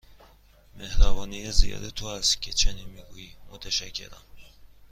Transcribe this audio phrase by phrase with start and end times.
[0.77, 4.21] مهربانی زیاد تو است که چنین می گویی، متشکرم.